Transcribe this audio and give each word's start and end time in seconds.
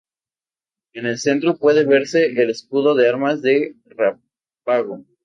En 0.93 1.05
el 1.05 1.19
centro 1.19 1.57
puede 1.59 1.85
verse 1.85 2.25
el 2.41 2.49
escudo 2.49 2.95
de 2.95 3.07
armas 3.07 3.43
de 3.43 3.75
Rábago. 4.65 5.05